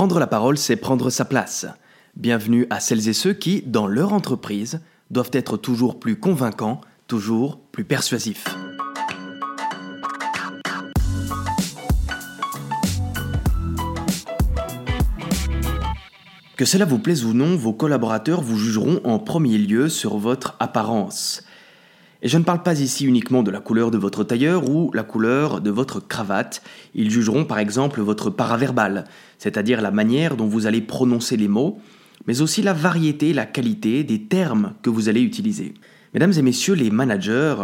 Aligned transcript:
Prendre 0.00 0.18
la 0.18 0.26
parole, 0.26 0.56
c'est 0.56 0.76
prendre 0.76 1.10
sa 1.10 1.26
place. 1.26 1.66
Bienvenue 2.16 2.66
à 2.70 2.80
celles 2.80 3.06
et 3.10 3.12
ceux 3.12 3.34
qui, 3.34 3.60
dans 3.66 3.86
leur 3.86 4.14
entreprise, 4.14 4.80
doivent 5.10 5.28
être 5.34 5.58
toujours 5.58 6.00
plus 6.00 6.18
convaincants, 6.18 6.80
toujours 7.06 7.60
plus 7.70 7.84
persuasifs. 7.84 8.46
Que 16.56 16.64
cela 16.64 16.86
vous 16.86 16.98
plaise 16.98 17.26
ou 17.26 17.34
non, 17.34 17.54
vos 17.54 17.74
collaborateurs 17.74 18.40
vous 18.40 18.56
jugeront 18.56 19.02
en 19.04 19.18
premier 19.18 19.58
lieu 19.58 19.90
sur 19.90 20.16
votre 20.16 20.56
apparence. 20.60 21.42
Et 22.22 22.28
je 22.28 22.36
ne 22.36 22.44
parle 22.44 22.62
pas 22.62 22.80
ici 22.80 23.06
uniquement 23.06 23.42
de 23.42 23.50
la 23.50 23.60
couleur 23.60 23.90
de 23.90 23.96
votre 23.96 24.24
tailleur 24.24 24.68
ou 24.68 24.90
la 24.92 25.02
couleur 25.02 25.60
de 25.60 25.70
votre 25.70 26.00
cravate. 26.00 26.62
Ils 26.94 27.10
jugeront 27.10 27.44
par 27.44 27.58
exemple 27.58 28.00
votre 28.00 28.28
paraverbal, 28.28 29.04
c'est-à-dire 29.38 29.80
la 29.80 29.90
manière 29.90 30.36
dont 30.36 30.46
vous 30.46 30.66
allez 30.66 30.82
prononcer 30.82 31.38
les 31.38 31.48
mots, 31.48 31.80
mais 32.26 32.42
aussi 32.42 32.60
la 32.60 32.74
variété, 32.74 33.32
la 33.32 33.46
qualité 33.46 34.04
des 34.04 34.22
termes 34.22 34.74
que 34.82 34.90
vous 34.90 35.08
allez 35.08 35.22
utiliser. 35.22 35.72
Mesdames 36.12 36.34
et 36.36 36.42
messieurs 36.42 36.74
les 36.74 36.90
managers, 36.90 37.56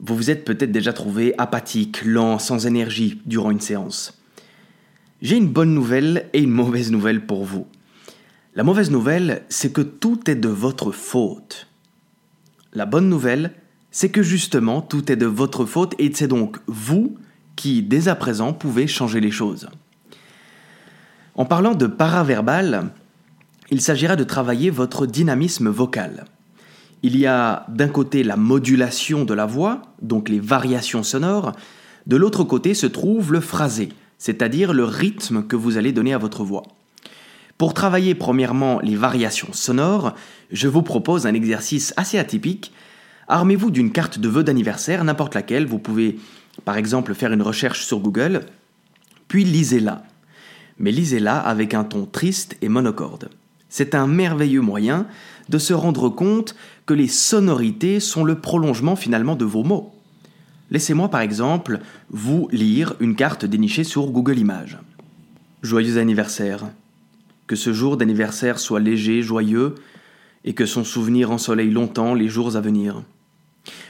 vous 0.00 0.16
vous 0.16 0.30
êtes 0.30 0.44
peut-être 0.44 0.72
déjà 0.72 0.92
trouvé 0.92 1.34
apathique, 1.38 2.04
lent, 2.04 2.38
sans 2.38 2.66
énergie 2.66 3.20
durant 3.26 3.50
une 3.50 3.60
séance. 3.60 4.20
J'ai 5.22 5.36
une 5.36 5.48
bonne 5.48 5.74
nouvelle 5.74 6.28
et 6.32 6.40
une 6.40 6.50
mauvaise 6.50 6.90
nouvelle 6.90 7.26
pour 7.26 7.44
vous. 7.44 7.66
La 8.54 8.64
mauvaise 8.64 8.90
nouvelle, 8.90 9.42
c'est 9.48 9.72
que 9.72 9.82
tout 9.82 10.28
est 10.28 10.36
de 10.36 10.48
votre 10.48 10.90
faute. 10.90 11.68
La 12.72 12.86
bonne 12.86 13.08
nouvelle, 13.08 13.52
c'est 13.90 14.10
que 14.10 14.22
justement 14.22 14.80
tout 14.82 15.10
est 15.10 15.16
de 15.16 15.26
votre 15.26 15.64
faute 15.64 15.94
et 15.98 16.10
c'est 16.14 16.28
donc 16.28 16.58
vous 16.66 17.16
qui, 17.56 17.82
dès 17.82 18.08
à 18.08 18.14
présent, 18.14 18.52
pouvez 18.52 18.86
changer 18.86 19.20
les 19.20 19.30
choses. 19.30 19.68
En 21.34 21.44
parlant 21.44 21.74
de 21.74 21.86
paraverbal, 21.86 22.90
il 23.70 23.80
s'agira 23.80 24.16
de 24.16 24.24
travailler 24.24 24.70
votre 24.70 25.06
dynamisme 25.06 25.68
vocal. 25.68 26.24
Il 27.02 27.16
y 27.16 27.26
a 27.26 27.64
d'un 27.68 27.88
côté 27.88 28.24
la 28.24 28.36
modulation 28.36 29.24
de 29.24 29.34
la 29.34 29.46
voix, 29.46 29.82
donc 30.02 30.28
les 30.28 30.40
variations 30.40 31.02
sonores, 31.02 31.52
de 32.06 32.16
l'autre 32.16 32.42
côté 32.42 32.74
se 32.74 32.86
trouve 32.86 33.32
le 33.32 33.40
phrasé, 33.40 33.90
c'est-à-dire 34.18 34.72
le 34.72 34.84
rythme 34.84 35.44
que 35.44 35.56
vous 35.56 35.76
allez 35.76 35.92
donner 35.92 36.14
à 36.14 36.18
votre 36.18 36.42
voix. 36.42 36.64
Pour 37.56 37.74
travailler 37.74 38.14
premièrement 38.14 38.80
les 38.80 38.96
variations 38.96 39.52
sonores, 39.52 40.14
je 40.50 40.68
vous 40.68 40.82
propose 40.82 41.26
un 41.26 41.34
exercice 41.34 41.92
assez 41.96 42.18
atypique. 42.18 42.72
Armez-vous 43.28 43.70
d'une 43.70 43.92
carte 43.92 44.18
de 44.18 44.28
vœux 44.28 44.42
d'anniversaire, 44.42 45.04
n'importe 45.04 45.34
laquelle, 45.34 45.66
vous 45.66 45.78
pouvez 45.78 46.18
par 46.64 46.78
exemple 46.78 47.14
faire 47.14 47.32
une 47.32 47.42
recherche 47.42 47.84
sur 47.84 48.00
Google, 48.00 48.40
puis 49.28 49.44
lisez-la. 49.44 50.02
Mais 50.78 50.92
lisez-la 50.92 51.38
avec 51.38 51.74
un 51.74 51.84
ton 51.84 52.06
triste 52.06 52.56
et 52.62 52.70
monocorde. 52.70 53.28
C'est 53.68 53.94
un 53.94 54.06
merveilleux 54.06 54.62
moyen 54.62 55.06
de 55.50 55.58
se 55.58 55.74
rendre 55.74 56.08
compte 56.08 56.56
que 56.86 56.94
les 56.94 57.08
sonorités 57.08 58.00
sont 58.00 58.24
le 58.24 58.40
prolongement 58.40 58.96
finalement 58.96 59.36
de 59.36 59.44
vos 59.44 59.62
mots. 59.62 59.94
Laissez-moi 60.70 61.08
par 61.10 61.20
exemple 61.20 61.80
vous 62.10 62.48
lire 62.50 62.94
une 63.00 63.14
carte 63.14 63.44
dénichée 63.44 63.84
sur 63.84 64.06
Google 64.10 64.38
Images. 64.38 64.78
Joyeux 65.62 65.98
anniversaire. 65.98 66.64
Que 67.46 67.56
ce 67.56 67.74
jour 67.74 67.98
d'anniversaire 67.98 68.58
soit 68.58 68.80
léger, 68.80 69.22
joyeux, 69.22 69.74
et 70.44 70.54
que 70.54 70.66
son 70.66 70.84
souvenir 70.84 71.30
ensoleille 71.30 71.70
longtemps 71.70 72.14
les 72.14 72.28
jours 72.28 72.56
à 72.56 72.60
venir. 72.60 73.02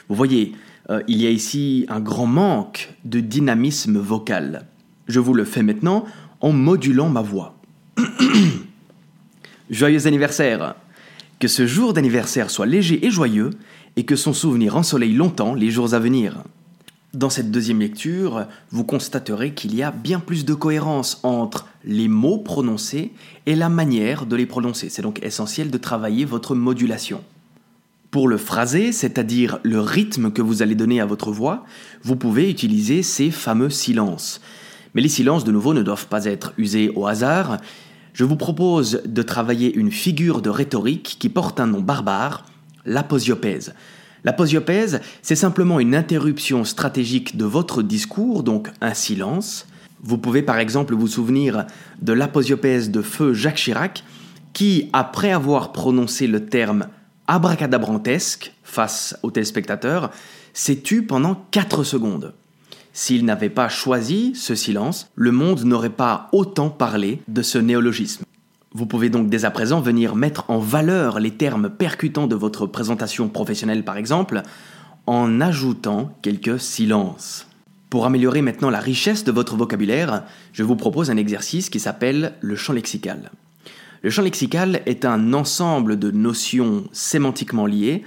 Vous 0.09 0.15
voyez, 0.15 0.53
euh, 0.91 1.03
il 1.09 1.21
y 1.21 1.27
a 1.27 1.31
ici 1.31 1.87
un 1.89 2.01
grand 2.01 2.27
manque 2.27 2.95
de 3.05 3.21
dynamisme 3.21 3.99
vocal. 3.99 4.67
Je 5.07 5.21
vous 5.21 5.35
le 5.35 5.45
fais 5.45 5.63
maintenant 5.63 6.05
en 6.41 6.53
modulant 6.53 7.09
ma 7.09 7.23
voix. 7.23 7.57
Joyeux 9.71 10.07
anniversaire 10.07 10.77
Que 11.39 11.49
ce 11.49 11.67
jour 11.67 11.93
d'anniversaire 11.93 12.51
soit 12.51 12.67
léger 12.67 13.05
et 13.07 13.11
joyeux, 13.11 13.51
et 13.97 14.05
que 14.05 14.17
son 14.17 14.33
souvenir 14.33 14.77
ensoleille 14.77 15.15
longtemps 15.15 15.55
les 15.55 15.71
jours 15.71 15.95
à 15.95 15.99
venir. 15.99 16.43
Dans 17.15 17.31
cette 17.31 17.51
deuxième 17.51 17.81
lecture, 17.81 18.47
vous 18.71 18.85
constaterez 18.85 19.53
qu'il 19.55 19.75
y 19.75 19.83
a 19.83 19.91
bien 19.91 20.21
plus 20.21 20.45
de 20.45 20.55
cohérence 20.55 21.21
entre 21.23 21.67
les 21.85 22.07
mots 22.07 22.39
prononcés 22.39 23.13
et 23.47 23.57
la 23.57 23.69
manière 23.69 24.27
de 24.27 24.37
les 24.37 24.47
prononcer. 24.47 24.89
C'est 24.89 25.03
donc 25.03 25.23
essentiel 25.23 25.71
de 25.71 25.79
travailler 25.79 26.25
votre 26.25 26.55
modulation. 26.55 27.23
Pour 28.11 28.27
le 28.27 28.39
phraser, 28.39 28.93
c'est-à-dire 28.93 29.59
le 29.63 29.81
rythme 29.81 30.31
que 30.31 30.41
vous 30.41 30.63
allez 30.63 30.75
donner 30.75 30.99
à 31.01 31.07
votre 31.07 31.31
voix, 31.31 31.65
vous 32.03 32.17
pouvez 32.17 32.51
utiliser 32.51 33.03
ces 33.03 33.31
fameux 33.31 33.69
silences. 33.69 34.41
Mais 34.95 35.03
les 35.03 35.11
silences, 35.11 35.45
de 35.45 35.53
nouveau, 35.53 35.75
ne 35.75 35.83
doivent 35.83 36.07
pas 36.07 36.25
être 36.25 36.55
usés 36.57 36.91
au 36.95 37.07
hasard. 37.07 37.59
Je 38.15 38.25
vous 38.25 38.37
propose 38.37 39.03
de 39.05 39.23
travailler 39.23 39.75
une 39.75 39.91
figure 39.91 40.41
de 40.41 40.49
rhétorique 40.49 41.17
qui 41.19 41.29
porte 41.29 41.61
un 41.61 41.67
nom 41.67 41.81
barbare, 41.81 42.47
l'aposiopèse. 42.87 43.75
La 44.25 44.33
posiopèse, 44.33 45.01
c'est 45.21 45.37
simplement 45.37 45.79
une 45.79 45.95
interruption 45.95 46.65
stratégique 46.65 47.37
de 47.37 47.45
votre 47.45 47.83
discours, 47.83 48.43
donc 48.43 48.71
un 48.81 48.95
silence. 48.95 49.67
Vous 50.03 50.17
pouvez 50.17 50.43
par 50.43 50.59
exemple 50.59 50.95
vous 50.95 51.09
souvenir 51.09 51.67
de 52.01 52.15
l'aposiopèse 52.15 52.91
de 52.91 53.03
feu 53.03 53.35
Jacques 53.35 53.57
Chirac, 53.57 54.03
qui, 54.55 54.89
après 54.93 55.31
avoir 55.31 55.73
prononcé 55.73 56.27
le 56.27 56.47
terme 56.47 56.89
abracadabrantesque 57.29 58.53
face 58.65 59.17
aux 59.23 59.31
téléspectateurs, 59.31 60.11
s'est 60.53 60.81
tu 60.81 61.07
pendant 61.07 61.47
4 61.53 61.85
secondes? 61.85 62.35
S'il 62.93 63.25
n'avait 63.25 63.51
pas 63.51 63.69
choisi 63.69 64.33
ce 64.35 64.57
silence, 64.57 65.09
le 65.15 65.31
monde 65.31 65.63
n'aurait 65.63 65.91
pas 65.91 66.29
autant 66.33 66.71
parlé 66.71 67.21
de 67.29 67.43
ce 67.43 67.59
néologisme. 67.59 68.25
Vous 68.73 68.87
pouvez 68.87 69.09
donc 69.09 69.29
dès 69.29 69.45
à 69.45 69.51
présent 69.51 69.81
venir 69.81 70.17
mettre 70.17 70.51
en 70.51 70.59
valeur 70.59 71.21
les 71.21 71.31
termes 71.31 71.71
percutants 71.71 72.27
de 72.27 72.35
votre 72.35 72.67
présentation 72.67 73.29
professionnelle 73.29 73.85
par 73.85 73.97
exemple, 73.97 74.43
en 75.07 75.41
ajoutant 75.41 76.13
quelques 76.23 76.59
silences. 76.59 77.47
Pour 77.89 78.05
améliorer 78.05 78.43
maintenant 78.43 78.69
la 78.69 78.81
richesse 78.81 79.25
de 79.25 79.33
votre 79.33 79.57
vocabulaire, 79.57 80.25
je 80.53 80.63
vous 80.63 80.77
propose 80.77 81.11
un 81.11 81.17
exercice 81.17 81.71
qui 81.71 81.81
s'appelle 81.81 82.35
le 82.41 82.57
champ 82.57 82.75
lexical. 82.75 83.31
Le 84.03 84.11
champ 84.11 84.23
lexical 84.23 84.81
est 84.87 85.05
un 85.05 85.33
ensemble 85.33 85.99
de 85.99 86.11
notions 86.11 86.85
sémantiquement 86.93 87.67
liées 87.67 88.03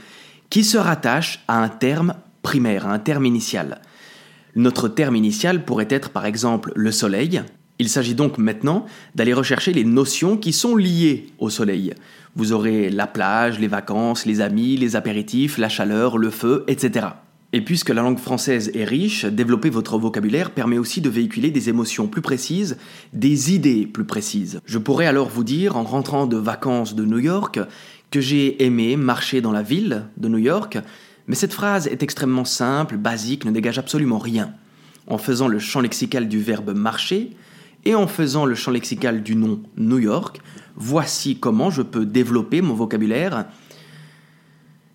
qui 0.49 0.63
se 0.63 0.77
rattachent 0.77 1.43
à 1.47 1.61
un 1.61 1.69
terme 1.69 2.15
primaire, 2.41 2.87
à 2.87 2.93
un 2.93 2.99
terme 2.99 3.25
initial. 3.25 3.81
Notre 4.55 4.87
terme 4.87 5.15
initial 5.15 5.63
pourrait 5.63 5.87
être 5.89 6.09
par 6.09 6.25
exemple 6.25 6.71
le 6.75 6.91
soleil, 6.91 7.41
il 7.81 7.89
s'agit 7.89 8.13
donc 8.13 8.37
maintenant 8.37 8.85
d'aller 9.15 9.33
rechercher 9.33 9.73
les 9.73 9.83
notions 9.83 10.37
qui 10.37 10.53
sont 10.53 10.75
liées 10.75 11.33
au 11.39 11.49
soleil. 11.49 11.95
Vous 12.35 12.51
aurez 12.51 12.91
la 12.91 13.07
plage, 13.07 13.57
les 13.57 13.67
vacances, 13.67 14.27
les 14.27 14.39
amis, 14.39 14.77
les 14.77 14.95
apéritifs, 14.95 15.57
la 15.57 15.67
chaleur, 15.67 16.19
le 16.19 16.29
feu, 16.29 16.63
etc. 16.67 17.07
Et 17.53 17.61
puisque 17.61 17.89
la 17.89 18.01
langue 18.01 18.17
française 18.17 18.71
est 18.73 18.85
riche, 18.85 19.25
développer 19.25 19.69
votre 19.69 19.97
vocabulaire 19.97 20.51
permet 20.51 20.77
aussi 20.77 21.01
de 21.01 21.09
véhiculer 21.09 21.51
des 21.51 21.67
émotions 21.67 22.07
plus 22.07 22.21
précises, 22.21 22.77
des 23.11 23.53
idées 23.53 23.85
plus 23.85 24.05
précises. 24.05 24.61
Je 24.65 24.77
pourrais 24.77 25.05
alors 25.05 25.27
vous 25.27 25.43
dire, 25.43 25.75
en 25.75 25.83
rentrant 25.83 26.27
de 26.27 26.37
vacances 26.37 26.95
de 26.95 27.03
New 27.03 27.19
York, 27.19 27.59
que 28.09 28.21
j'ai 28.21 28.63
aimé 28.63 28.95
marcher 28.95 29.41
dans 29.41 29.51
la 29.51 29.63
ville 29.63 30.05
de 30.15 30.29
New 30.29 30.37
York, 30.37 30.77
mais 31.27 31.35
cette 31.35 31.53
phrase 31.53 31.87
est 31.87 32.03
extrêmement 32.03 32.45
simple, 32.45 32.97
basique, 32.97 33.43
ne 33.43 33.51
dégage 33.51 33.79
absolument 33.79 34.17
rien. 34.17 34.53
En 35.07 35.17
faisant 35.17 35.49
le 35.49 35.59
champ 35.59 35.81
lexical 35.81 36.29
du 36.29 36.39
verbe 36.39 36.73
marcher, 36.73 37.31
et 37.83 37.95
en 37.95 38.07
faisant 38.07 38.45
le 38.45 38.55
champ 38.55 38.71
lexical 38.71 39.23
du 39.23 39.35
nom 39.35 39.61
New 39.75 39.99
York, 39.99 40.39
voici 40.75 41.37
comment 41.37 41.69
je 41.69 41.81
peux 41.81 42.05
développer 42.05 42.61
mon 42.61 42.75
vocabulaire. 42.75 43.45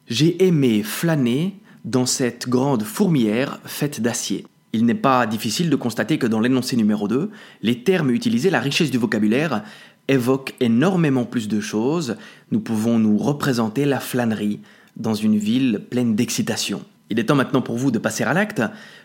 J'ai 0.08 0.46
aimé 0.46 0.82
flâner 0.82 1.56
dans 1.86 2.04
cette 2.04 2.48
grande 2.48 2.82
fourmière 2.82 3.60
faite 3.64 4.00
d'acier. 4.00 4.44
Il 4.72 4.84
n'est 4.84 4.94
pas 4.94 5.26
difficile 5.26 5.70
de 5.70 5.76
constater 5.76 6.18
que 6.18 6.26
dans 6.26 6.40
l'énoncé 6.40 6.76
numéro 6.76 7.08
2, 7.08 7.30
les 7.62 7.82
termes 7.82 8.10
utilisés, 8.10 8.50
la 8.50 8.60
richesse 8.60 8.90
du 8.90 8.98
vocabulaire, 8.98 9.62
évoquent 10.08 10.54
énormément 10.60 11.24
plus 11.24 11.48
de 11.48 11.60
choses. 11.60 12.16
Nous 12.50 12.60
pouvons 12.60 12.98
nous 12.98 13.16
représenter 13.16 13.84
la 13.84 14.00
flânerie 14.00 14.60
dans 14.96 15.14
une 15.14 15.38
ville 15.38 15.82
pleine 15.88 16.14
d'excitation. 16.14 16.82
Il 17.08 17.20
est 17.20 17.24
temps 17.24 17.36
maintenant 17.36 17.62
pour 17.62 17.76
vous 17.76 17.90
de 17.90 17.98
passer 17.98 18.24
à 18.24 18.34
l'acte. 18.34 18.62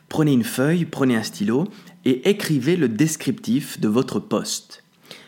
Prenez 0.09 0.33
une 0.33 0.43
feuille, 0.43 0.85
prenez 0.85 1.15
un 1.15 1.23
stylo 1.23 1.67
et 2.03 2.29
écrivez 2.29 2.75
le 2.75 2.89
descriptif 2.89 3.79
de 3.79 3.87
votre 3.87 4.19
poste. 4.19 4.83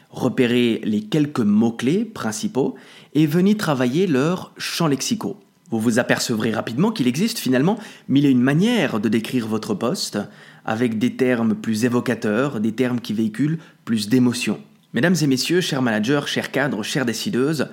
Repérez 0.09 0.81
les 0.83 1.01
quelques 1.01 1.39
mots-clés 1.39 2.05
principaux 2.05 2.75
et 3.13 3.27
venez 3.27 3.55
travailler 3.55 4.07
leurs 4.07 4.53
champs 4.57 4.87
lexicaux. 4.87 5.39
Vous 5.73 5.79
vous 5.79 5.97
apercevrez 5.97 6.51
rapidement 6.51 6.91
qu'il 6.91 7.07
existe 7.07 7.39
finalement 7.39 7.79
mille 8.07 8.27
et 8.27 8.29
une 8.29 8.39
manières 8.39 8.99
de 8.99 9.09
décrire 9.09 9.47
votre 9.47 9.73
poste, 9.73 10.19
avec 10.65 10.99
des 10.99 11.15
termes 11.15 11.55
plus 11.55 11.83
évocateurs, 11.83 12.59
des 12.59 12.73
termes 12.73 13.01
qui 13.01 13.11
véhiculent 13.11 13.57
plus 13.83 14.07
d'émotions. 14.07 14.59
Mesdames 14.93 15.15
et 15.19 15.25
messieurs, 15.25 15.61
chers 15.61 15.81
managers, 15.81 16.27
chers 16.27 16.51
cadres, 16.51 16.83
chères 16.83 17.07
décideuses, 17.07 17.69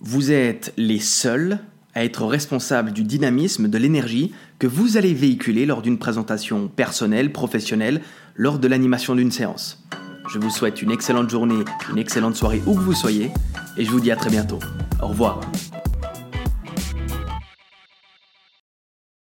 vous 0.00 0.30
êtes 0.30 0.72
les 0.76 1.00
seuls 1.00 1.58
à 1.94 2.04
être 2.04 2.24
responsable 2.24 2.92
du 2.92 3.02
dynamisme, 3.02 3.66
de 3.66 3.76
l'énergie 3.76 4.32
que 4.60 4.68
vous 4.68 4.96
allez 4.96 5.12
véhiculer 5.12 5.66
lors 5.66 5.82
d'une 5.82 5.98
présentation 5.98 6.68
personnelle, 6.68 7.32
professionnelle, 7.32 8.02
lors 8.36 8.60
de 8.60 8.68
l'animation 8.68 9.16
d'une 9.16 9.32
séance. 9.32 9.84
Je 10.32 10.38
vous 10.38 10.50
souhaite 10.50 10.80
une 10.80 10.92
excellente 10.92 11.28
journée, 11.28 11.64
une 11.90 11.98
excellente 11.98 12.36
soirée 12.36 12.62
où 12.66 12.74
que 12.74 12.82
vous 12.82 12.94
soyez, 12.94 13.32
et 13.76 13.84
je 13.84 13.90
vous 13.90 13.98
dis 13.98 14.12
à 14.12 14.16
très 14.16 14.30
bientôt. 14.30 14.60
Au 15.02 15.08
revoir. 15.08 15.40